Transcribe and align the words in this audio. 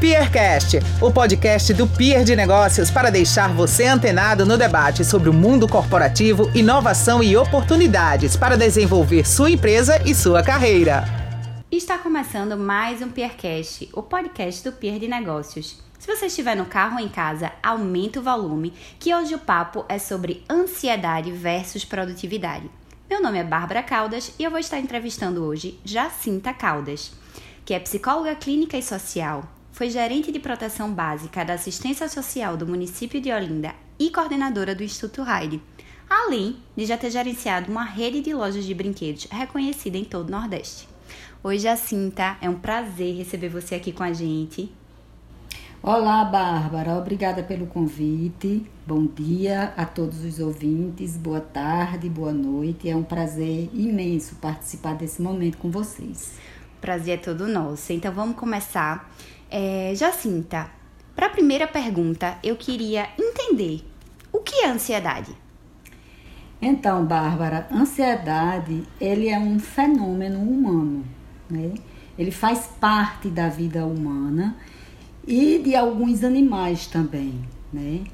Peercast, 0.00 0.78
o 0.98 1.12
podcast 1.12 1.74
do 1.74 1.86
Peer 1.86 2.24
de 2.24 2.34
Negócios 2.34 2.90
para 2.90 3.10
deixar 3.10 3.52
você 3.52 3.84
antenado 3.84 4.46
no 4.46 4.56
debate 4.56 5.04
sobre 5.04 5.28
o 5.28 5.32
mundo 5.32 5.68
corporativo, 5.68 6.50
inovação 6.56 7.22
e 7.22 7.36
oportunidades 7.36 8.34
para 8.34 8.56
desenvolver 8.56 9.28
sua 9.28 9.50
empresa 9.50 10.00
e 10.06 10.14
sua 10.14 10.42
carreira. 10.42 11.04
Está 11.70 11.98
começando 11.98 12.56
mais 12.56 13.02
um 13.02 13.10
Peercast, 13.10 13.90
o 13.92 14.02
podcast 14.02 14.64
do 14.64 14.72
Peer 14.72 14.98
de 14.98 15.06
Negócios. 15.06 15.82
Se 15.98 16.06
você 16.06 16.26
estiver 16.26 16.56
no 16.56 16.64
carro 16.64 16.94
ou 16.94 17.04
em 17.04 17.08
casa, 17.08 17.52
aumenta 17.62 18.20
o 18.20 18.22
volume, 18.22 18.72
que 18.98 19.14
hoje 19.14 19.34
o 19.34 19.38
papo 19.38 19.84
é 19.86 19.98
sobre 19.98 20.42
ansiedade 20.48 21.30
versus 21.30 21.84
produtividade. 21.84 22.70
Meu 23.08 23.22
nome 23.22 23.38
é 23.38 23.44
Bárbara 23.44 23.82
Caldas 23.82 24.32
e 24.38 24.44
eu 24.44 24.50
vou 24.50 24.60
estar 24.60 24.78
entrevistando 24.78 25.44
hoje 25.44 25.78
Jacinta 25.84 26.54
Caldas, 26.54 27.12
que 27.66 27.74
é 27.74 27.78
psicóloga 27.78 28.34
clínica 28.34 28.78
e 28.78 28.82
social, 28.82 29.44
foi 29.80 29.88
gerente 29.88 30.30
de 30.30 30.38
proteção 30.38 30.92
básica 30.92 31.42
da 31.42 31.54
assistência 31.54 32.06
social 32.06 32.54
do 32.54 32.66
município 32.66 33.18
de 33.18 33.32
Olinda 33.32 33.74
e 33.98 34.10
coordenadora 34.10 34.74
do 34.74 34.84
Instituto 34.84 35.22
Heide, 35.26 35.58
além 36.06 36.56
de 36.76 36.84
já 36.84 36.98
ter 36.98 37.08
gerenciado 37.08 37.72
uma 37.72 37.84
rede 37.84 38.20
de 38.20 38.34
lojas 38.34 38.66
de 38.66 38.74
brinquedos 38.74 39.26
reconhecida 39.30 39.96
em 39.96 40.04
todo 40.04 40.28
o 40.28 40.32
Nordeste. 40.32 40.86
Oi, 41.42 41.58
Jacinta, 41.58 42.36
é 42.42 42.50
um 42.50 42.56
prazer 42.56 43.16
receber 43.16 43.48
você 43.48 43.74
aqui 43.74 43.90
com 43.90 44.02
a 44.02 44.12
gente. 44.12 44.70
Olá, 45.82 46.26
Bárbara, 46.26 46.98
obrigada 46.98 47.42
pelo 47.42 47.66
convite. 47.66 48.66
Bom 48.86 49.06
dia 49.06 49.72
a 49.78 49.86
todos 49.86 50.22
os 50.22 50.40
ouvintes, 50.40 51.16
boa 51.16 51.40
tarde, 51.40 52.06
boa 52.06 52.34
noite. 52.34 52.90
É 52.90 52.94
um 52.94 53.02
prazer 53.02 53.70
imenso 53.72 54.34
participar 54.34 54.92
desse 54.92 55.22
momento 55.22 55.56
com 55.56 55.70
vocês. 55.70 56.34
Prazer 56.82 57.14
é 57.14 57.16
todo 57.16 57.48
nosso. 57.48 57.94
Então 57.94 58.12
vamos 58.12 58.36
começar 58.36 59.10
é, 59.50 59.92
Jacinta, 59.94 60.70
para 61.14 61.26
a 61.26 61.30
primeira 61.30 61.66
pergunta, 61.66 62.38
eu 62.42 62.56
queria 62.56 63.08
entender 63.18 63.84
o 64.32 64.38
que 64.38 64.64
é 64.64 64.68
ansiedade. 64.68 65.36
Então, 66.62 67.04
Bárbara, 67.04 67.66
ansiedade 67.72 68.84
ele 69.00 69.28
é 69.28 69.38
um 69.38 69.58
fenômeno 69.58 70.40
humano, 70.40 71.04
né? 71.50 71.74
Ele 72.18 72.30
faz 72.30 72.68
parte 72.80 73.28
da 73.28 73.48
vida 73.48 73.84
humana 73.84 74.56
e 75.26 75.58
de 75.58 75.74
alguns 75.74 76.22
animais 76.22 76.86
também, 76.86 77.40
né? 77.72 78.04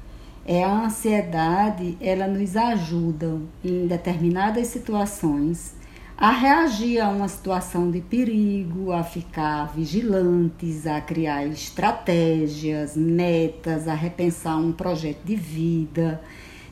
É 0.45 0.63
a 0.63 0.85
ansiedade, 0.85 1.97
ela 1.99 2.25
nos 2.27 2.55
ajuda 2.55 3.39
em 3.63 3.85
determinadas 3.85 4.67
situações 4.67 5.76
a 6.17 6.31
reagir 6.31 6.99
a 6.99 7.09
uma 7.09 7.27
situação 7.27 7.91
de 7.91 8.01
perigo, 8.01 8.91
a 8.91 9.03
ficar 9.03 9.65
vigilantes, 9.65 10.87
a 10.87 10.99
criar 10.99 11.45
estratégias, 11.45 12.97
metas, 12.97 13.87
a 13.87 13.93
repensar 13.93 14.57
um 14.57 14.71
projeto 14.71 15.23
de 15.23 15.35
vida, 15.35 16.19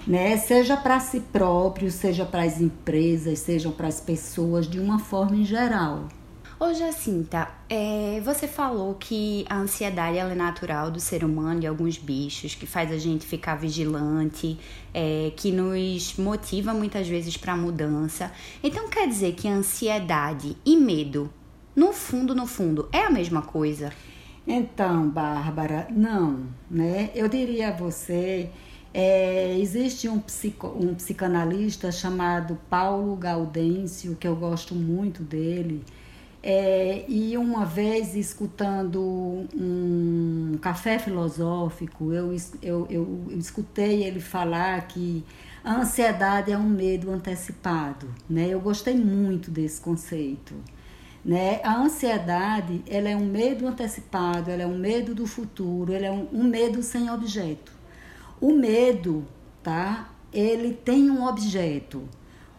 né? 0.07 0.35
Seja 0.37 0.75
para 0.75 0.99
si 0.99 1.19
próprio, 1.19 1.91
seja 1.91 2.25
para 2.25 2.41
as 2.41 2.59
empresas, 2.59 3.37
seja 3.37 3.69
para 3.69 3.87
as 3.87 4.01
pessoas 4.01 4.67
de 4.67 4.79
uma 4.79 4.97
forma 4.97 5.35
em 5.35 5.45
geral. 5.45 6.07
Ô 6.57 6.73
Jacinta, 6.73 7.49
é, 7.69 8.21
você 8.23 8.47
falou 8.47 8.95
que 8.95 9.45
a 9.49 9.57
ansiedade 9.57 10.17
é 10.17 10.35
natural 10.35 10.89
do 10.89 11.01
ser 11.01 11.25
humano 11.25 11.61
e 11.61 11.67
alguns 11.67 11.97
bichos, 11.97 12.55
que 12.55 12.65
faz 12.65 12.93
a 12.93 12.97
gente 12.97 13.25
ficar 13.25 13.55
vigilante, 13.55 14.57
é, 14.93 15.33
que 15.35 15.51
nos 15.51 16.15
motiva 16.15 16.73
muitas 16.73 17.09
vezes 17.09 17.35
para 17.35 17.57
mudança. 17.57 18.31
Então 18.63 18.87
quer 18.89 19.05
dizer 19.05 19.33
que 19.33 19.49
ansiedade 19.49 20.55
e 20.65 20.77
medo, 20.77 21.29
no 21.75 21.91
fundo, 21.91 22.33
no 22.33 22.47
fundo, 22.47 22.87
é 22.89 23.01
a 23.01 23.11
mesma 23.11 23.41
coisa? 23.41 23.91
Então, 24.47 25.09
Bárbara, 25.09 25.87
não, 25.91 26.45
né? 26.71 27.11
Eu 27.13 27.27
diria 27.27 27.69
a 27.69 27.71
você 27.73 28.49
é, 28.93 29.57
existe 29.59 30.07
um, 30.07 30.21
psico, 30.21 30.67
um 30.67 30.95
psicanalista 30.95 31.91
chamado 31.91 32.57
Paulo 32.69 33.13
Gaudêncio, 33.17 34.15
que 34.15 34.25
eu 34.25 34.37
gosto 34.37 34.73
muito 34.73 35.21
dele, 35.21 35.83
é, 36.47 37.03
e 37.07 37.35
uma 37.39 37.65
vez, 37.65 38.15
escutando 38.15 39.01
um 39.51 40.59
café 40.61 40.99
filosófico, 40.99 42.13
eu, 42.13 42.31
eu, 42.61 42.85
eu, 42.87 43.25
eu 43.31 43.39
escutei 43.39 44.03
ele 44.03 44.19
falar 44.19 44.79
que 44.87 45.25
a 45.63 45.73
ansiedade 45.73 46.51
é 46.51 46.57
um 46.57 46.69
medo 46.69 47.09
antecipado. 47.09 48.07
Né? 48.29 48.47
Eu 48.47 48.59
gostei 48.59 48.93
muito 48.93 49.49
desse 49.49 49.81
conceito. 49.81 50.53
Né? 51.25 51.59
A 51.63 51.77
ansiedade 51.79 52.83
ela 52.85 53.09
é 53.09 53.15
um 53.15 53.25
medo 53.25 53.67
antecipado, 53.67 54.51
ela 54.51 54.61
é 54.61 54.67
um 54.67 54.77
medo 54.77 55.15
do 55.15 55.25
futuro, 55.25 55.93
ela 55.93 56.05
é 56.05 56.11
um, 56.11 56.27
um 56.31 56.43
medo 56.43 56.83
sem 56.83 57.09
objeto. 57.09 57.71
O 58.39 58.53
medo, 58.53 59.25
tá? 59.63 60.11
Ele 60.31 60.73
tem 60.73 61.09
um 61.09 61.25
objeto 61.25 62.07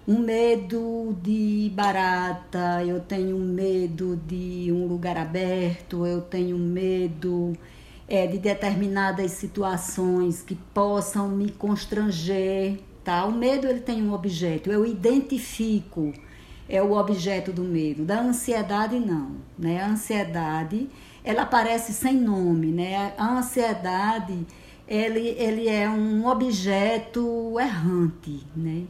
um 0.06 0.20
medo 0.20 1.16
de 1.20 1.70
barata, 1.74 2.84
eu 2.84 3.00
tenho 3.00 3.36
medo 3.38 4.16
de 4.26 4.70
um 4.70 4.86
lugar 4.86 5.16
aberto, 5.16 6.06
eu 6.06 6.20
tenho 6.20 6.56
medo 6.56 7.54
é, 8.06 8.26
de 8.26 8.38
determinadas 8.38 9.32
situações 9.32 10.42
que 10.42 10.54
possam 10.54 11.28
me 11.28 11.50
constranger, 11.50 12.78
tá? 13.02 13.24
O 13.24 13.32
medo 13.32 13.66
ele 13.66 13.80
tem 13.80 14.00
um 14.00 14.12
objeto, 14.12 14.70
eu 14.70 14.86
identifico 14.86 16.12
é 16.68 16.82
o 16.82 16.92
objeto 16.92 17.52
do 17.52 17.62
medo. 17.62 18.04
Da 18.04 18.20
ansiedade 18.20 18.98
não, 18.98 19.36
né? 19.58 19.82
A 19.82 19.88
ansiedade 19.88 20.88
ela 21.24 21.42
aparece 21.42 21.92
sem 21.92 22.14
nome, 22.14 22.68
né? 22.68 23.12
A 23.18 23.38
ansiedade 23.38 24.46
ele, 24.86 25.30
ele 25.30 25.68
é 25.68 25.88
um 25.88 26.26
objeto 26.26 27.58
errante, 27.58 28.46
né? 28.54 28.84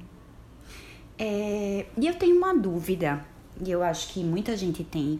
É, 1.18 1.86
e 1.96 2.06
eu 2.06 2.14
tenho 2.14 2.36
uma 2.36 2.54
dúvida, 2.54 3.24
e 3.64 3.70
eu 3.70 3.82
acho 3.82 4.08
que 4.08 4.22
muita 4.22 4.56
gente 4.56 4.84
tem, 4.84 5.18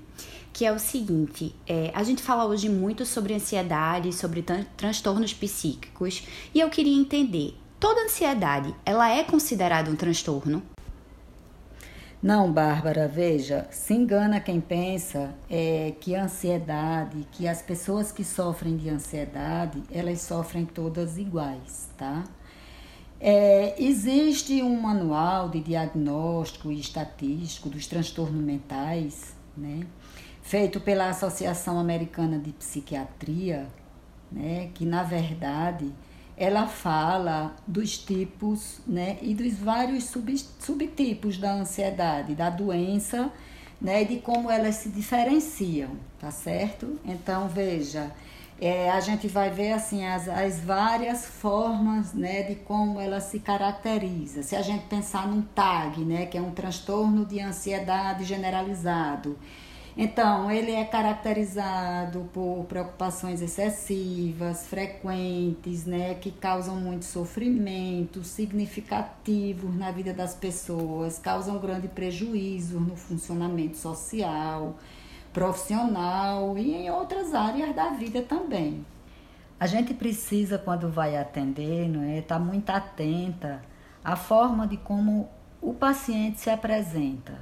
que 0.53 0.65
é 0.65 0.73
o 0.73 0.79
seguinte: 0.79 1.55
é, 1.67 1.91
a 1.95 2.03
gente 2.03 2.23
fala 2.23 2.45
hoje 2.45 2.69
muito 2.69 3.07
sobre 3.07 3.35
ansiedade, 3.35 4.13
sobre 4.13 4.45
transtornos 4.77 5.33
psíquicos, 5.33 6.27
e 6.55 6.61
eu 6.61 6.69
queria 6.69 6.99
entender: 6.99 7.55
toda 7.81 8.03
ansiedade 8.03 8.75
ela 8.85 9.11
é 9.11 9.25
considerada 9.25 9.91
um 9.91 9.97
transtorno? 9.97 10.63
Não, 12.23 12.51
Bárbara, 12.51 13.07
veja, 13.07 13.69
se 13.71 13.95
engana 13.95 14.41
quem 14.41 14.61
pensa 14.61 15.35
é, 15.49 15.93
que 16.01 16.15
a 16.17 16.25
ansiedade, 16.25 17.27
que 17.31 17.47
as 17.47 17.63
pessoas 17.63 18.11
que 18.11 18.25
sofrem 18.25 18.77
de 18.77 18.89
ansiedade, 18.89 19.83
elas 19.93 20.23
sofrem 20.23 20.65
todas 20.65 21.19
iguais, 21.19 21.89
tá? 21.97 22.25
É, 23.21 23.75
existe 23.83 24.63
um 24.63 24.79
manual 24.81 25.49
de 25.49 25.61
diagnóstico 25.61 26.71
e 26.71 26.79
estatístico 26.79 27.69
dos 27.69 27.87
transtornos 27.87 28.43
mentais, 28.43 29.35
né, 29.57 29.87
feito 30.43 30.81
pela 30.81 31.09
Associação 31.09 31.79
Americana 31.79 32.39
de 32.39 32.53
Psiquiatria, 32.53 33.67
né, 34.31 34.71
que 34.75 34.85
na 34.85 35.03
verdade 35.03 35.93
ela 36.37 36.67
fala 36.67 37.57
dos 37.67 37.97
tipos 37.97 38.81
né, 38.87 39.17
e 39.23 39.35
dos 39.35 39.55
vários 39.55 40.05
sub, 40.05 40.37
subtipos 40.61 41.39
da 41.39 41.55
ansiedade, 41.55 42.35
da 42.35 42.51
doença, 42.51 43.33
né, 43.81 44.03
e 44.03 44.07
de 44.07 44.17
como 44.19 44.51
elas 44.51 44.75
se 44.77 44.91
diferenciam, 44.91 45.91
tá 46.19 46.31
certo? 46.31 46.99
Então, 47.05 47.49
veja, 47.49 48.13
é, 48.61 48.91
a 48.91 49.01
gente 49.01 49.29
vai 49.29 49.51
ver 49.51 49.73
assim 49.73 50.07
as, 50.07 50.29
as 50.29 50.61
várias 50.61 51.27
formas 51.27 52.15
né, 52.15 52.43
de 52.43 52.55
como 52.55 52.99
ela 52.99 53.21
se 53.21 53.39
caracteriza. 53.39 54.43
Se 54.43 54.57
a 54.57 54.63
gente 54.63 54.87
pensar 54.87 55.29
num 55.29 55.43
TAG, 55.43 56.01
né, 56.05 56.27
que 56.27 56.39
é 56.39 56.41
um 56.41 56.53
transtorno 56.53 57.27
de 57.27 57.39
ansiedade 57.41 58.25
generalizado, 58.25 59.39
então 59.95 60.51
ele 60.51 60.73
é 60.73 60.85
caracterizado 60.85 62.29
por 62.33 62.65
preocupações 62.67 63.43
excessivas, 63.43 64.67
frequentes, 64.67 65.85
né, 65.85 66.15
que 66.15 66.31
causam 66.31 66.77
muito 66.77 67.05
sofrimento, 67.05 68.25
significativos 68.25 69.75
na 69.75 69.91
vida 69.91 70.15
das 70.15 70.35
pessoas, 70.35 71.19
causam 71.19 71.59
grande 71.59 71.89
prejuízo 71.89 72.81
no 72.81 72.97
funcionamento 72.97 73.77
social 73.77 74.77
profissional 75.37 76.57
e 76.57 76.75
em 76.75 76.91
outras 76.91 77.35
áreas 77.35 77.77
da 77.77 77.91
vida 77.91 78.23
também. 78.23 78.87
A 79.61 79.67
gente 79.67 79.93
precisa, 79.93 80.57
quando 80.57 80.89
vai 80.89 81.15
atender, 81.15 81.87
não 81.91 82.03
é, 82.03 82.21
estar 82.21 82.39
tá 82.39 82.41
muito 82.41 82.71
atenta 82.71 83.61
à 84.03 84.17
forma 84.17 84.67
de 84.67 84.79
como 84.79 85.29
o 85.61 85.75
paciente 85.75 86.41
se 86.41 86.49
apresenta, 86.49 87.39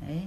né? 0.00 0.26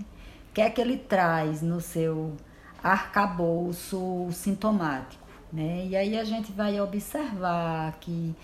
O 0.49 0.53
que 0.53 0.59
é 0.59 0.69
que 0.69 0.81
ele 0.81 0.97
traz 0.97 1.61
no 1.61 1.79
seu 1.79 2.35
arcabouço 2.83 4.27
sintomático, 4.33 5.23
né? 5.53 5.85
E 5.87 5.95
aí 5.95 6.19
a 6.19 6.23
gente 6.25 6.51
vai 6.51 6.81
observar 6.81 7.93
que 8.01 8.35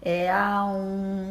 é, 0.00 0.30
há 0.30 0.64
um, 0.64 0.72
um, 0.72 1.23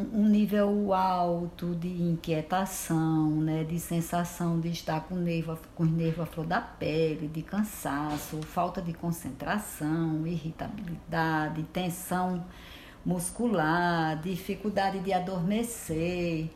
nível 0.44 0.92
alto 0.92 1.74
de 1.74 1.88
inquietação, 1.88 3.30
né, 3.40 3.64
de 3.64 3.80
sensação 3.80 4.60
de 4.60 4.68
estar 4.68 5.00
com, 5.00 5.14
nervo, 5.14 5.58
com 5.74 5.84
os 5.84 5.90
nervos 5.90 6.20
à 6.20 6.26
flor 6.26 6.46
da 6.46 6.60
pele, 6.60 7.28
de 7.28 7.40
cansaço, 7.40 8.42
falta 8.42 8.82
de 8.82 8.92
concentração, 8.92 10.26
irritabilidade, 10.26 11.62
tensão 11.72 12.44
muscular, 13.06 14.20
dificuldade 14.20 14.98
de 14.98 15.14
adormecer. 15.14 16.50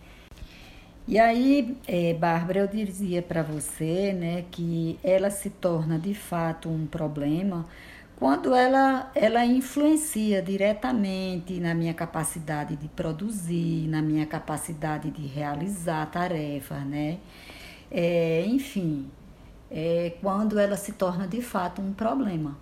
E 1.06 1.18
aí, 1.18 1.74
é, 1.86 2.12
Bárbara, 2.12 2.58
eu 2.58 2.66
dizia 2.68 3.22
para 3.22 3.42
você 3.42 4.12
né, 4.12 4.44
que 4.50 4.98
ela 5.02 5.30
se 5.30 5.48
torna 5.48 5.98
de 5.98 6.12
fato 6.12 6.68
um 6.68 6.86
problema 6.86 7.64
quando 8.18 8.52
ela, 8.52 9.12
ela 9.14 9.46
influencia 9.46 10.42
diretamente 10.42 11.60
na 11.60 11.72
minha 11.72 11.94
capacidade 11.94 12.74
de 12.74 12.88
produzir, 12.88 13.86
na 13.86 14.02
minha 14.02 14.26
capacidade 14.26 15.08
de 15.12 15.24
realizar 15.24 16.04
tarefas, 16.10 16.84
né? 16.84 17.18
É, 17.88 18.44
enfim, 18.44 19.08
é 19.70 20.14
quando 20.20 20.58
ela 20.58 20.76
se 20.76 20.94
torna 20.94 21.28
de 21.28 21.40
fato 21.40 21.80
um 21.80 21.92
problema. 21.92 22.58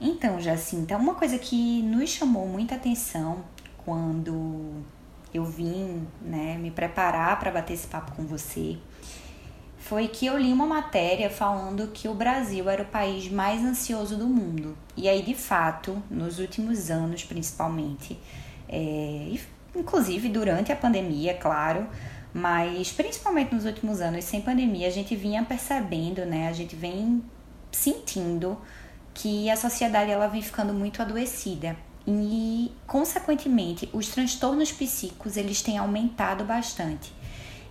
Então, 0.00 0.40
Jacinta, 0.40 0.96
uma 0.96 1.14
coisa 1.14 1.38
que 1.38 1.82
nos 1.82 2.08
chamou 2.08 2.48
muita 2.48 2.76
atenção 2.76 3.44
quando 3.84 4.82
eu 5.34 5.44
vim 5.44 6.06
né, 6.22 6.56
me 6.56 6.70
preparar 6.70 7.38
para 7.38 7.50
bater 7.50 7.74
esse 7.74 7.86
papo 7.86 8.12
com 8.12 8.24
você 8.24 8.78
foi 9.88 10.06
que 10.06 10.26
eu 10.26 10.36
li 10.36 10.52
uma 10.52 10.66
matéria 10.66 11.30
falando 11.30 11.88
que 11.88 12.08
o 12.08 12.14
Brasil 12.14 12.68
era 12.68 12.82
o 12.82 12.86
país 12.86 13.30
mais 13.30 13.64
ansioso 13.64 14.18
do 14.18 14.26
mundo. 14.26 14.76
E 14.94 15.08
aí, 15.08 15.22
de 15.22 15.34
fato, 15.34 16.02
nos 16.10 16.38
últimos 16.38 16.90
anos, 16.90 17.24
principalmente, 17.24 18.18
é, 18.68 19.32
inclusive 19.74 20.28
durante 20.28 20.70
a 20.70 20.76
pandemia, 20.76 21.32
claro, 21.32 21.86
mas 22.34 22.92
principalmente 22.92 23.54
nos 23.54 23.64
últimos 23.64 24.02
anos, 24.02 24.24
sem 24.24 24.42
pandemia, 24.42 24.88
a 24.88 24.90
gente 24.90 25.16
vinha 25.16 25.42
percebendo, 25.42 26.26
né? 26.26 26.48
A 26.48 26.52
gente 26.52 26.76
vem 26.76 27.24
sentindo 27.72 28.58
que 29.14 29.48
a 29.48 29.56
sociedade 29.56 30.10
ela 30.10 30.28
vem 30.28 30.42
ficando 30.42 30.74
muito 30.74 31.00
adoecida 31.00 31.74
e, 32.06 32.70
consequentemente, 32.86 33.88
os 33.94 34.08
transtornos 34.08 34.70
psíquicos 34.70 35.38
eles 35.38 35.62
têm 35.62 35.78
aumentado 35.78 36.44
bastante. 36.44 37.10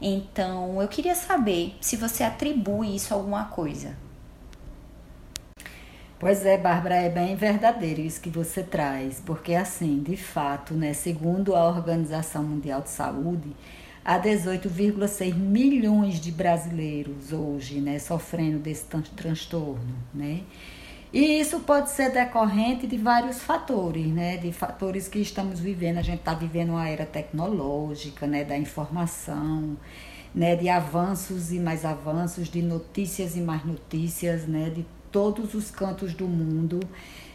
Então, 0.01 0.81
eu 0.81 0.88
queria 0.88 1.15
saber 1.15 1.75
se 1.81 1.95
você 1.95 2.23
atribui 2.23 2.95
isso 2.95 3.13
a 3.13 3.17
alguma 3.17 3.45
coisa. 3.45 3.95
Pois 6.19 6.45
é, 6.45 6.57
Bárbara, 6.57 6.95
é 6.95 7.09
bem 7.09 7.35
verdadeiro 7.35 8.01
isso 8.01 8.19
que 8.19 8.29
você 8.29 8.63
traz, 8.63 9.21
porque 9.23 9.53
assim, 9.53 10.01
de 10.01 10.17
fato, 10.17 10.73
né, 10.73 10.91
segundo 10.94 11.55
a 11.55 11.67
Organização 11.67 12.44
Mundial 12.44 12.81
de 12.81 12.89
Saúde, 12.89 13.55
há 14.03 14.17
18,6 14.17 15.35
milhões 15.35 16.19
de 16.19 16.31
brasileiros 16.31 17.31
hoje, 17.31 17.79
né, 17.79 17.99
sofrendo 17.99 18.57
desse 18.57 18.85
transtorno, 19.15 19.95
né? 20.11 20.41
E 21.18 21.40
isso 21.40 21.62
pode 21.62 21.90
ser 21.90 22.12
decorrente 22.12 22.86
de 22.86 22.96
vários 22.96 23.40
fatores, 23.40 24.06
né? 24.06 24.38
De 24.38 24.52
fatores 24.52 25.08
que 25.08 25.18
estamos 25.18 25.60
vivendo. 25.60 25.98
A 25.98 26.04
gente 26.04 26.19
está 26.19 26.36
vivendo 26.36 26.74
uma 26.74 26.88
era 26.88 27.08
tecnológica, 27.08 28.28
né? 28.28 28.44
Da 28.44 28.56
informação, 28.56 29.75
né? 30.36 30.56
De 30.56 30.69
avanços 30.69 31.52
e 31.52 31.58
mais 31.58 31.84
avanços, 31.86 32.48
de 32.48 32.62
notícias 32.62 33.36
e 33.36 33.42
mais 33.42 33.66
notícias, 33.66 34.46
né? 34.46 34.69
De 34.69 34.86
todos 35.12 35.56
os 35.56 35.72
cantos 35.72 36.14
do 36.14 36.28
mundo. 36.28 36.81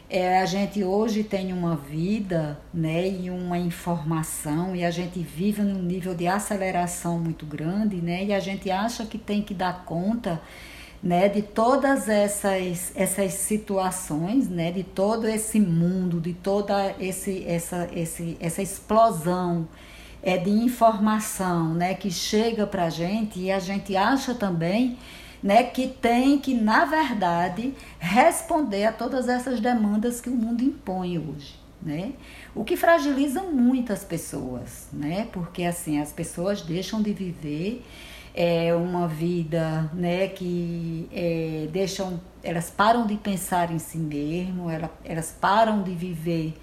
É, 0.08 0.38
a 0.40 0.46
gente 0.46 0.84
hoje 0.84 1.24
tem 1.24 1.52
uma 1.52 1.74
vida, 1.74 2.60
né? 2.72 3.08
E 3.08 3.30
uma 3.30 3.58
informação 3.58 4.76
e 4.76 4.84
a 4.84 4.92
gente 4.92 5.18
vive 5.18 5.60
num 5.60 5.82
nível 5.82 6.14
de 6.14 6.28
aceleração 6.28 7.18
muito 7.18 7.44
grande, 7.44 7.96
né? 7.96 8.26
E 8.26 8.32
a 8.32 8.38
gente 8.38 8.70
acha 8.70 9.04
que 9.04 9.18
tem 9.18 9.42
que 9.42 9.52
dar 9.52 9.84
conta 9.84 10.40
né, 11.02 11.28
de 11.28 11.42
todas 11.42 12.08
essas, 12.08 12.92
essas 12.94 13.34
situações, 13.34 14.48
né, 14.48 14.70
de 14.70 14.84
todo 14.84 15.26
esse 15.26 15.58
mundo, 15.58 16.20
de 16.20 16.32
toda 16.32 16.94
esse, 17.00 17.44
essa, 17.44 17.88
esse, 17.92 18.36
essa 18.38 18.62
explosão 18.62 19.66
é, 20.22 20.38
de 20.38 20.50
informação 20.50 21.74
né, 21.74 21.94
que 21.94 22.10
chega 22.10 22.66
para 22.66 22.84
a 22.84 22.90
gente 22.90 23.40
e 23.40 23.50
a 23.50 23.58
gente 23.58 23.96
acha 23.96 24.32
também 24.32 24.96
né, 25.42 25.64
que 25.64 25.88
tem 25.88 26.38
que, 26.38 26.54
na 26.54 26.84
verdade, 26.84 27.74
responder 27.98 28.84
a 28.84 28.92
todas 28.92 29.28
essas 29.28 29.58
demandas 29.58 30.20
que 30.20 30.30
o 30.30 30.34
mundo 30.34 30.62
impõe 30.62 31.18
hoje. 31.18 31.60
Né? 31.84 32.12
O 32.54 32.62
que 32.62 32.76
fragiliza 32.76 33.42
muitas 33.42 34.04
pessoas, 34.04 34.86
né? 34.92 35.26
porque 35.32 35.64
assim 35.64 36.00
as 36.00 36.12
pessoas 36.12 36.62
deixam 36.62 37.02
de 37.02 37.12
viver 37.12 37.84
é 38.34 38.74
uma 38.74 39.06
vida 39.06 39.90
né, 39.92 40.28
que 40.28 41.08
é, 41.12 41.68
deixam, 41.70 42.20
elas 42.42 42.70
param 42.70 43.06
de 43.06 43.16
pensar 43.16 43.70
em 43.70 43.78
si 43.78 43.98
mesmo, 43.98 44.70
elas, 44.70 44.90
elas 45.04 45.36
param 45.38 45.82
de 45.82 45.94
viver 45.94 46.54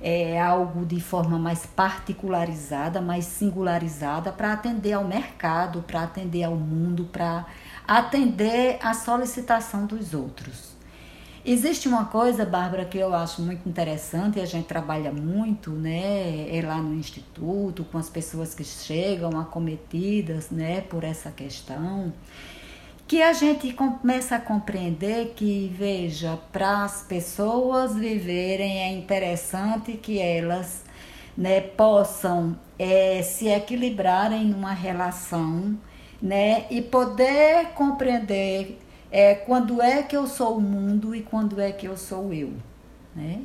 é, 0.00 0.40
algo 0.40 0.86
de 0.86 1.00
forma 1.00 1.38
mais 1.38 1.66
particularizada, 1.66 3.00
mais 3.00 3.24
singularizada, 3.24 4.30
para 4.30 4.52
atender 4.52 4.92
ao 4.92 5.04
mercado, 5.04 5.82
para 5.82 6.02
atender 6.02 6.44
ao 6.44 6.54
mundo, 6.54 7.04
para 7.06 7.46
atender 7.86 8.78
à 8.80 8.94
solicitação 8.94 9.86
dos 9.86 10.14
outros. 10.14 10.77
Existe 11.50 11.88
uma 11.88 12.04
coisa, 12.04 12.44
Bárbara, 12.44 12.84
que 12.84 12.98
eu 12.98 13.14
acho 13.14 13.40
muito 13.40 13.66
interessante 13.66 14.38
e 14.38 14.42
a 14.42 14.44
gente 14.44 14.66
trabalha 14.66 15.10
muito, 15.10 15.70
né, 15.70 16.46
é 16.54 16.60
lá 16.60 16.76
no 16.76 16.94
instituto, 16.94 17.84
com 17.84 17.96
as 17.96 18.10
pessoas 18.10 18.54
que 18.54 18.62
chegam 18.62 19.30
acometidas, 19.40 20.50
né, 20.50 20.82
por 20.82 21.04
essa 21.04 21.30
questão, 21.30 22.12
que 23.06 23.22
a 23.22 23.32
gente 23.32 23.72
começa 23.72 24.36
a 24.36 24.38
compreender 24.38 25.32
que, 25.34 25.74
veja, 25.74 26.38
para 26.52 26.84
as 26.84 27.00
pessoas 27.00 27.96
viverem 27.96 28.82
é 28.82 28.92
interessante 28.92 29.92
que 29.92 30.18
elas, 30.18 30.84
né, 31.34 31.62
possam 31.62 32.58
é, 32.78 33.22
se 33.22 33.48
equilibrarem 33.48 34.44
numa 34.44 34.74
relação, 34.74 35.78
né, 36.20 36.66
e 36.70 36.82
poder 36.82 37.68
compreender 37.68 38.78
é 39.10 39.34
quando 39.34 39.80
é 39.80 40.02
que 40.02 40.16
eu 40.16 40.26
sou 40.26 40.58
o 40.58 40.60
mundo 40.60 41.14
e 41.14 41.22
quando 41.22 41.60
é 41.60 41.72
que 41.72 41.86
eu 41.86 41.96
sou 41.96 42.32
eu, 42.32 42.52
né? 43.14 43.42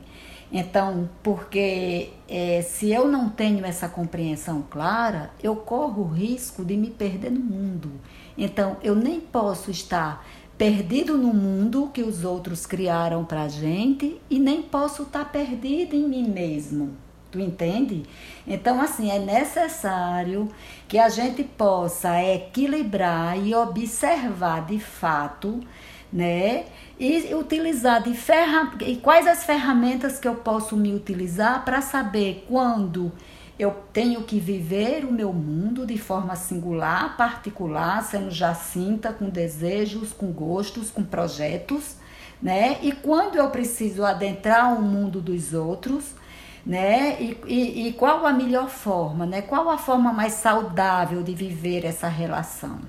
Então, 0.51 1.09
porque 1.23 2.11
é, 2.29 2.61
se 2.61 2.91
eu 2.91 3.07
não 3.07 3.27
tenho 3.27 3.65
essa 3.65 3.89
compreensão 3.89 4.63
clara, 4.69 5.31
eu 5.41 5.55
corro 5.55 6.03
o 6.03 6.07
risco 6.07 6.63
de 6.63 6.77
me 6.77 6.91
perder 6.91 7.31
no 7.31 7.39
mundo. 7.39 7.91
Então, 8.37 8.77
eu 8.83 8.93
nem 8.93 9.19
posso 9.19 9.71
estar 9.71 10.23
perdido 10.55 11.17
no 11.17 11.33
mundo 11.33 11.89
que 11.91 12.03
os 12.03 12.23
outros 12.23 12.67
criaram 12.67 13.25
para 13.25 13.47
gente 13.47 14.21
e 14.29 14.37
nem 14.37 14.61
posso 14.61 15.03
estar 15.03 15.31
perdido 15.31 15.95
em 15.95 16.07
mim 16.07 16.29
mesmo. 16.29 16.95
Tu 17.33 17.39
entende? 17.39 18.03
Então, 18.45 18.79
assim, 18.79 19.09
é 19.09 19.17
necessário 19.17 20.49
que 20.87 20.99
a 20.99 21.09
gente 21.09 21.43
possa 21.43 22.21
equilibrar 22.21 23.35
e 23.43 23.55
observar 23.55 24.67
de 24.67 24.77
fato, 24.77 25.59
né? 26.11 26.65
E 26.99 27.33
utilizar 27.33 28.03
de 28.03 28.13
ferra... 28.13 28.71
e 28.81 28.97
quais 28.97 29.25
as 29.25 29.45
ferramentas 29.45 30.19
que 30.19 30.27
eu 30.27 30.35
posso 30.35 30.77
me 30.77 30.93
utilizar 30.93 31.65
para 31.65 31.81
saber 31.81 32.45
quando 32.47 33.11
eu 33.57 33.71
tenho 33.91 34.21
que 34.21 34.39
viver 34.39 35.03
o 35.03 35.11
meu 35.11 35.33
mundo 35.33 35.87
de 35.87 35.97
forma 35.97 36.35
singular, 36.35 37.17
particular, 37.17 38.03
sendo 38.03 38.29
Jacinta, 38.29 39.11
com 39.11 39.27
desejos, 39.27 40.13
com 40.13 40.31
gostos, 40.31 40.91
com 40.91 41.03
projetos, 41.03 41.95
né? 42.39 42.77
E 42.83 42.91
quando 42.91 43.37
eu 43.37 43.49
preciso 43.49 44.05
adentrar 44.05 44.77
o 44.77 44.83
mundo 44.83 45.19
dos 45.19 45.51
outros 45.51 46.13
né? 46.65 47.17
E, 47.19 47.37
e, 47.45 47.87
e, 47.87 47.93
qual 47.93 48.25
a 48.25 48.31
melhor 48.31 48.69
forma, 48.69 49.25
né? 49.25 49.41
Qual 49.41 49.69
a 49.69 49.77
forma 49.77 50.13
mais 50.13 50.33
saudável 50.33 51.21
de 51.21 51.35
viver 51.35 51.85
essa 51.85 52.07
relação, 52.07 52.79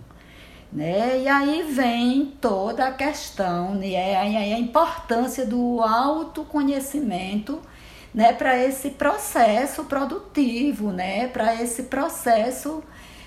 né? 0.72 1.20
E 1.20 1.28
aí 1.28 1.62
vem 1.62 2.32
toda 2.40 2.86
a 2.86 2.92
questão, 2.92 3.74
né? 3.74 4.16
A, 4.16 4.58
importância 4.58 5.44
do 5.44 5.82
autoconhecimento, 5.82 7.60
né? 8.14 8.32
Para 8.32 8.56
esse 8.56 8.90
processo 8.90 9.84
produtivo, 9.84 10.92
né? 10.92 11.26
Para 11.26 11.60
esse 11.60 11.84
processo 11.84 12.82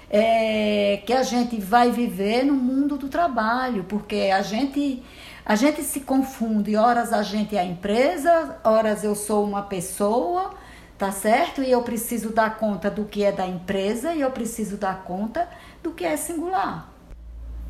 é, 0.10 1.01
que 1.06 1.12
a 1.12 1.24
gente 1.24 1.60
vai 1.60 1.92
viver 1.92 2.46
no 2.46 2.54
mundo 2.54 2.98
do 2.98 3.10
trabalho, 3.10 3.84
porque 3.84 4.32
a 4.34 4.42
gente 4.42 5.04
a 5.48 5.56
gente 5.56 5.82
se 5.82 6.01
confunde, 6.01 6.75
horas 6.75 7.13
a 7.13 7.24
gente 7.24 7.56
é 7.56 7.62
a 7.62 7.63
empresa, 7.63 8.58
horas 8.66 9.06
eu 9.06 9.16
sou 9.16 9.46
uma 9.46 9.62
pessoa, 9.62 10.54
tá 10.98 11.10
certo? 11.10 11.63
E 11.63 11.72
eu 11.72 11.82
preciso 11.84 12.32
dar 12.32 12.58
conta 12.58 12.92
do 12.92 13.06
que 13.06 13.24
é 13.24 13.32
da 13.32 13.48
empresa 13.48 14.13
e 14.13 14.20
eu 14.20 14.30
preciso 14.30 14.75
dar 14.75 15.06
conta 15.06 15.48
do 15.82 15.92
que 15.92 16.04
é 16.04 16.18
singular. 16.18 16.92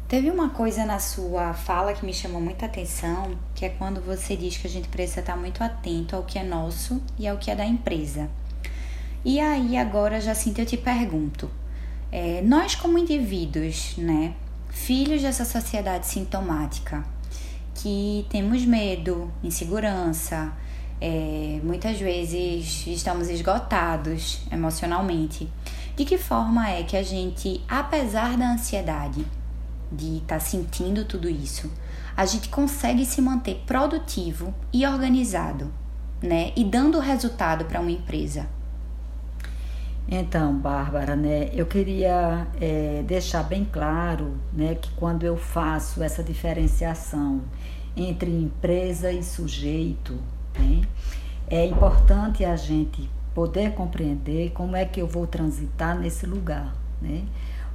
Teve 0.08 0.32
uma 0.32 0.50
coisa 0.50 0.88
na 0.88 0.98
sua 0.98 1.54
fala 1.54 1.94
que 1.94 2.04
me 2.04 2.16
chamou 2.16 2.42
muita 2.42 2.66
atenção, 2.66 3.38
que 3.54 3.64
é 3.64 3.70
quando 3.70 4.02
você 4.02 4.36
diz 4.36 4.58
que 4.58 4.66
a 4.66 4.70
gente 4.72 4.88
precisa 4.88 5.20
estar 5.20 5.38
muito 5.38 5.64
atento 5.64 6.16
ao 6.16 6.24
que 6.24 6.40
é 6.40 6.44
nosso 6.44 7.00
e 7.20 7.28
ao 7.28 7.38
que 7.38 7.52
é 7.52 7.56
da 7.56 7.66
empresa. 7.66 8.28
E 9.24 9.40
aí 9.40 9.78
agora, 9.78 10.20
Jacinta, 10.20 10.62
eu 10.62 10.66
te 10.66 10.78
pergunto, 10.78 11.48
é, 12.12 12.42
nós 12.42 12.74
como 12.74 12.98
indivíduos, 12.98 13.96
né, 13.98 14.34
filhos 14.68 15.22
dessa 15.22 15.46
sociedade 15.46 16.08
sintomática, 16.08 17.06
que 17.78 18.26
temos 18.30 18.66
medo, 18.66 19.32
insegurança, 19.44 20.52
é, 21.00 21.60
muitas 21.64 22.00
vezes 22.00 22.86
estamos 22.88 23.30
esgotados 23.30 24.42
emocionalmente. 24.52 25.48
De 25.96 26.04
que 26.04 26.18
forma 26.18 26.70
é 26.70 26.84
que 26.84 26.98
a 26.98 27.04
gente, 27.04 27.64
apesar 27.68 28.36
da 28.36 28.52
ansiedade, 28.52 29.26
de 29.92 30.18
estar 30.18 30.36
tá 30.36 30.40
sentindo 30.40 31.06
tudo 31.06 31.30
isso, 31.30 31.72
a 32.16 32.26
gente 32.26 32.50
consegue 32.50 33.06
se 33.06 33.22
manter 33.22 33.64
produtivo 33.66 34.54
e 34.74 34.86
organizado, 34.86 35.72
né? 36.22 36.52
E 36.56 36.64
dando 36.64 37.00
resultado 37.00 37.66
para 37.66 37.80
uma 37.80 37.92
empresa. 37.92 38.50
Então, 40.10 40.58
Bárbara, 40.58 41.18
né, 41.18 41.50
eu 41.52 41.66
queria 41.66 42.48
é, 42.62 43.04
deixar 43.06 43.44
bem 43.44 43.66
claro 43.66 44.38
né, 44.54 44.76
que 44.76 44.90
quando 44.92 45.26
eu 45.26 45.36
faço 45.36 46.02
essa 46.02 46.24
diferenciação 46.24 47.42
entre 47.96 48.32
empresa 48.32 49.12
e 49.12 49.22
sujeito, 49.22 50.18
né, 50.58 50.82
é 51.50 51.66
importante 51.66 52.46
a 52.46 52.56
gente 52.56 53.10
poder 53.34 53.74
compreender 53.74 54.52
como 54.52 54.78
é 54.78 54.86
que 54.86 55.02
eu 55.02 55.08
vou 55.08 55.28
transitar 55.28 56.00
nesse 56.00 56.26
lugar. 56.26 56.74
Né? 57.02 57.24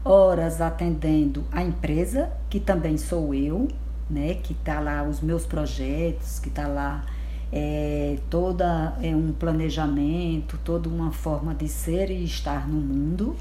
Horas 0.02 0.60
atendendo 0.60 1.44
a 1.52 1.62
empresa, 1.62 2.32
que 2.48 2.58
também 2.58 2.96
sou 2.96 3.34
eu, 3.34 3.68
né, 4.08 4.34
que 4.34 4.54
está 4.54 4.80
lá 4.80 5.02
os 5.02 5.20
meus 5.20 5.44
projetos, 5.44 6.38
que 6.38 6.48
está 6.48 6.66
lá 6.66 7.04
é, 7.52 8.16
toda 8.30 8.96
é, 9.02 9.14
um 9.14 9.32
planejamento, 9.32 10.58
toda 10.64 10.88
uma 10.88 11.12
forma 11.12 11.54
de 11.54 11.68
ser 11.68 12.10
e 12.10 12.24
estar 12.24 12.66
no 12.66 12.80
mundo, 12.80 13.36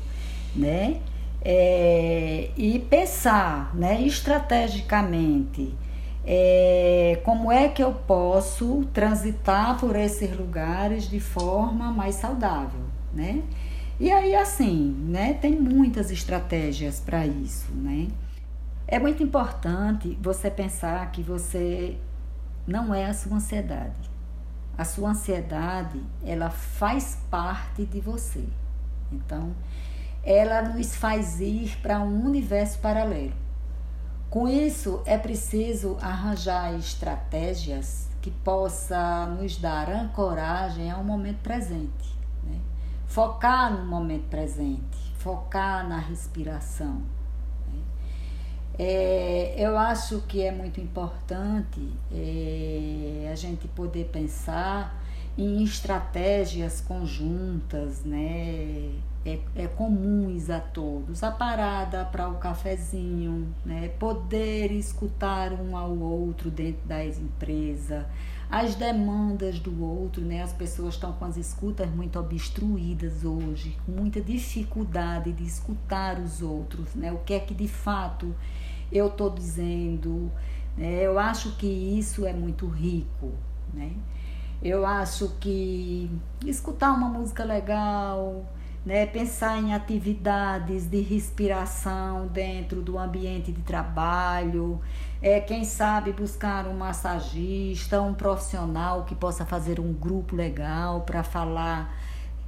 né? 0.54 1.00
É, 1.44 2.52
e 2.56 2.78
pensar, 2.78 3.74
né, 3.74 4.02
estrategicamente, 4.02 5.74
é, 6.24 7.20
como 7.24 7.52
é 7.52 7.68
que 7.68 7.82
eu 7.82 7.94
posso 7.94 8.86
transitar 8.94 9.80
por 9.80 9.96
esses 9.96 10.38
lugares 10.38 11.10
de 11.10 11.20
forma 11.20 11.92
mais 11.92 12.16
saudável, 12.16 12.82
né? 13.14 13.42
E 14.00 14.12
aí 14.12 14.36
assim, 14.36 14.96
né, 15.08 15.34
tem 15.34 15.54
muitas 15.60 16.12
estratégias 16.12 17.00
para 17.00 17.26
isso, 17.26 17.72
né? 17.74 18.08
É 18.88 19.00
muito 19.00 19.24
importante 19.24 20.18
você 20.22 20.52
pensar 20.52 21.12
que 21.12 21.24
você 21.24 21.96
não 22.66 22.94
é 22.94 23.06
a 23.06 23.14
sua 23.14 23.38
ansiedade. 23.38 24.10
A 24.78 24.86
sua 24.86 25.10
ansiedade, 25.10 26.02
ela 26.24 26.50
faz 26.50 27.18
parte 27.30 27.86
de 27.86 28.00
você. 28.00 28.48
Então, 29.12 29.54
ela 30.24 30.62
nos 30.62 30.96
faz 30.96 31.40
ir 31.40 31.78
para 31.82 32.00
um 32.00 32.26
universo 32.26 32.80
paralelo. 32.80 33.34
Com 34.30 34.48
isso, 34.48 35.02
é 35.06 35.18
preciso 35.18 35.98
arranjar 36.02 36.74
estratégias 36.76 38.08
que 38.22 38.32
possa 38.32 39.26
nos 39.26 39.58
dar 39.58 39.90
ancoragem 39.90 40.90
ao 40.90 41.04
momento 41.04 41.42
presente. 41.42 42.18
Né? 42.44 42.60
Focar 43.08 43.74
no 43.74 43.86
momento 43.86 44.30
presente, 44.30 45.14
focar 45.18 45.88
na 45.88 45.98
respiração 45.98 47.02
é, 48.78 49.56
eu 49.58 49.78
acho 49.78 50.22
que 50.28 50.42
é 50.42 50.52
muito 50.52 50.80
importante 50.80 51.82
é, 52.12 53.30
a 53.32 53.36
gente 53.36 53.68
poder 53.70 54.06
pensar 54.06 55.02
em 55.38 55.64
estratégias 55.64 56.82
conjuntas, 56.82 58.04
né? 58.04 58.92
É, 59.24 59.40
é 59.56 59.68
comuns 59.68 60.50
a 60.50 60.60
todos. 60.60 61.24
A 61.24 61.32
parada 61.32 62.04
para 62.06 62.28
o 62.28 62.36
cafezinho, 62.38 63.54
né? 63.64 63.90
poder 64.00 64.72
escutar 64.72 65.54
um 65.54 65.78
ao 65.78 65.96
outro 65.96 66.50
dentro 66.50 66.88
da 66.88 67.06
empresa, 67.06 68.08
as 68.52 68.76
demandas 68.76 69.60
do 69.60 69.82
outro, 69.82 70.22
né? 70.22 70.42
As 70.42 70.52
pessoas 70.52 70.96
estão 70.96 71.14
com 71.14 71.24
as 71.24 71.38
escutas 71.38 71.90
muito 71.90 72.20
obstruídas 72.20 73.24
hoje, 73.24 73.78
com 73.86 73.94
muita 73.94 74.20
dificuldade 74.20 75.32
de 75.32 75.46
escutar 75.46 76.20
os 76.20 76.42
outros, 76.42 76.94
né? 76.94 77.14
O 77.14 77.20
que 77.20 77.34
é 77.34 77.40
que 77.40 77.54
de 77.54 77.70
fato 77.70 78.36
eu 78.92 79.08
estou 79.08 79.30
dizendo. 79.30 80.30
Né? 80.76 81.02
Eu 81.02 81.18
acho 81.18 81.56
que 81.56 81.66
isso 81.66 82.26
é 82.26 82.34
muito 82.34 82.68
rico, 82.68 83.32
né? 83.74 83.94
Eu 84.62 84.86
acho 84.86 85.30
que 85.40 86.12
escutar 86.46 86.92
uma 86.92 87.08
música 87.08 87.44
legal, 87.44 88.46
né? 88.86 89.06
pensar 89.06 89.58
em 89.60 89.74
atividades 89.74 90.86
de 90.86 91.02
respiração 91.02 92.28
dentro 92.28 92.82
do 92.82 92.98
ambiente 92.98 93.52
de 93.52 93.62
trabalho, 93.62 94.82
é, 95.22 95.40
quem 95.40 95.64
sabe 95.64 96.12
buscar 96.12 96.68
um 96.68 96.76
massagista, 96.76 98.02
um 98.02 98.14
profissional 98.14 99.04
que 99.06 99.14
possa 99.14 99.46
fazer 99.46 99.80
um 99.80 99.94
grupo 99.94 100.36
legal 100.36 101.02
para 101.02 101.24
falar 101.24 101.96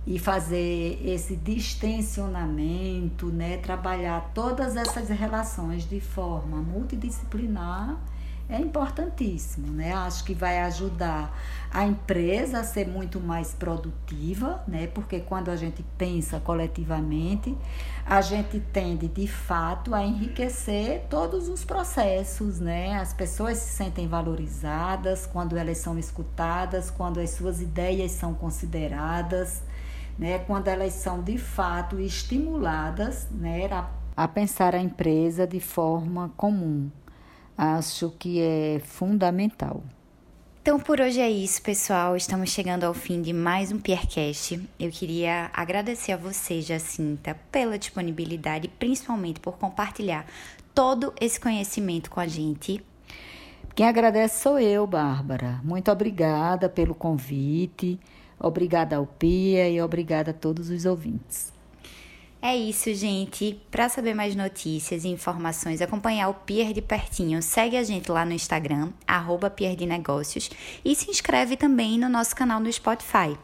e 0.06 0.20
fazer 0.20 1.00
esse 1.06 1.36
distensionamento, 1.36 3.28
né, 3.28 3.58
trabalhar 3.58 4.32
todas 4.34 4.76
essas 4.76 5.08
relações 5.10 5.88
de 5.88 6.02
forma 6.02 6.58
multidisciplinar 6.58 7.98
é 8.56 8.60
importantíssimo, 8.60 9.68
né? 9.68 9.94
Acho 9.94 10.24
que 10.24 10.34
vai 10.34 10.60
ajudar 10.62 11.36
a 11.72 11.86
empresa 11.86 12.60
a 12.60 12.64
ser 12.64 12.88
muito 12.88 13.20
mais 13.20 13.54
produtiva, 13.54 14.64
né? 14.68 14.88
Porque 14.88 15.20
quando 15.20 15.50
a 15.50 15.56
gente 15.56 15.84
pensa 15.98 16.40
coletivamente, 16.40 17.58
a 18.06 18.22
gente 18.22 18.60
tende 18.72 19.08
de 19.08 19.28
fato 19.28 19.96
a 19.96 20.04
enriquecer 20.04 21.06
todos 21.10 21.50
os 21.50 21.66
processos, 21.66 22.60
né? 22.60 22.96
As 22.96 23.14
pessoas 23.14 23.58
se 23.58 23.74
sentem 23.74 24.08
valorizadas 24.08 25.26
quando 25.26 25.58
elas 25.58 25.80
são 25.80 25.98
escutadas, 25.98 26.92
quando 26.92 27.20
as 27.20 27.32
suas 27.32 27.62
ideias 27.62 28.12
são 28.12 28.34
consideradas 28.34 29.64
né, 30.18 30.40
quando 30.40 30.68
elas 30.68 30.94
são 30.94 31.22
de 31.22 31.38
fato 31.38 32.00
estimuladas 32.00 33.28
né, 33.32 33.68
a, 34.16 34.28
pensar 34.28 34.76
a 34.76 34.80
empresa 34.80 35.48
de 35.48 35.60
forma 35.60 36.32
comum. 36.38 36.92
Acho 37.58 38.10
que 38.12 38.42
é 38.42 38.82
fundamental. 38.84 39.84
Então 40.62 40.80
por 40.80 41.02
hoje 41.02 41.20
é 41.20 41.30
isso, 41.30 41.62
pessoal. 41.62 42.16
Estamos 42.16 42.50
chegando 42.50 42.86
ao 42.86 42.94
fim 42.94 43.22
de 43.22 43.34
mais 43.34 43.72
um 43.72 43.80
Piercast. 43.80 44.62
Eu 44.80 44.90
queria 44.90 45.52
agradecer 45.54 46.14
a 46.14 46.18
você, 46.18 46.62
Jacinta, 46.62 47.38
pela 47.52 47.78
disponibilidade, 47.78 48.68
principalmente 48.68 49.40
por 49.40 49.58
compartilhar 49.58 50.26
todo 50.74 51.14
esse 51.20 51.40
conhecimento 51.40 52.10
com 52.10 52.20
a 52.20 52.28
gente. 52.28 52.84
Quem 53.76 53.88
agradece 53.88 54.42
sou 54.42 54.58
eu, 54.58 54.88
Bárbara. 54.88 55.60
Muito 55.64 55.92
obrigada 55.92 56.70
pelo 56.70 56.96
convite. 56.96 58.00
Obrigada 58.40 58.96
ao 58.96 59.06
Pia 59.06 59.70
e 59.70 59.82
obrigada 59.82 60.32
a 60.32 60.34
todos 60.34 60.70
os 60.70 60.86
ouvintes. 60.86 61.53
É 62.46 62.58
isso, 62.58 62.94
gente. 62.94 63.58
Para 63.72 63.88
saber 63.88 64.14
mais 64.14 64.36
notícias 64.36 65.06
e 65.06 65.08
informações, 65.08 65.82
acompanhar 65.82 66.28
o 66.28 66.34
Pier 66.34 66.74
de 66.74 66.82
pertinho, 66.82 67.42
segue 67.42 67.78
a 67.78 67.84
gente 67.84 68.12
lá 68.12 68.26
no 68.26 68.34
Instagram, 68.34 68.90
arroba 69.08 69.50
Pier 69.50 69.78
de 69.78 69.86
Negócios, 69.86 70.50
e 70.84 70.94
se 70.94 71.10
inscreve 71.10 71.56
também 71.56 71.98
no 71.98 72.10
nosso 72.10 72.36
canal 72.36 72.60
no 72.60 72.70
Spotify. 72.70 73.38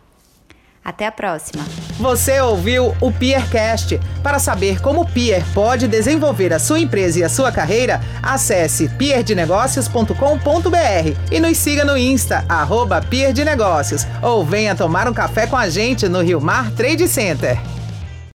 Até 0.83 1.07
a 1.07 1.13
próxima. 1.13 1.63
Você 1.97 2.41
ouviu 2.41 2.93
o 2.99 3.09
Peercast. 3.09 3.97
Para 4.21 4.37
saber 4.37 4.81
como 4.81 5.03
o 5.03 5.09
Peer 5.09 5.45
pode 5.53 5.87
desenvolver 5.87 6.51
a 6.51 6.59
sua 6.59 6.81
empresa 6.81 7.19
e 7.19 7.23
a 7.23 7.29
sua 7.29 7.53
carreira, 7.53 8.01
acesse 8.21 8.89
peerdenegócios.com.br 8.89 11.31
e 11.31 11.39
nos 11.39 11.57
siga 11.57 11.85
no 11.85 11.97
Insta, 11.97 12.43
arroba 12.49 13.01
Peer 13.01 13.31
de 13.31 13.45
Negócios, 13.45 14.05
ou 14.21 14.43
venha 14.43 14.75
tomar 14.75 15.07
um 15.07 15.13
café 15.13 15.47
com 15.47 15.55
a 15.55 15.69
gente 15.69 16.09
no 16.09 16.21
Rio 16.21 16.41
Mar 16.41 16.69
Trade 16.71 17.07
Center. 17.07 17.78